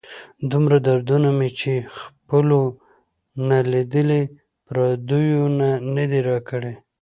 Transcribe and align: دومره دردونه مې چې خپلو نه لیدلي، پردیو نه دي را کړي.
دومره 0.51 0.77
دردونه 0.87 1.29
مې 1.37 1.49
چې 1.59 1.73
خپلو 1.99 2.61
نه 3.49 3.57
لیدلي، 3.71 4.23
پردیو 4.65 5.43
نه 5.95 6.03
دي 6.11 6.21
را 6.29 6.37
کړي. 6.49 6.73